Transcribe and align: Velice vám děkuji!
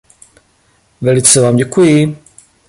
Velice 1.01 1.41
vám 1.41 1.55
děkuji! 1.57 2.15